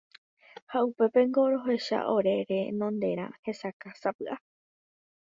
Ha 0.71 0.79
upépengo 0.85 1.43
rohecha 1.57 2.01
ore 2.15 2.35
rendonderã 2.51 3.31
hesakãsapy'a. 3.45 4.43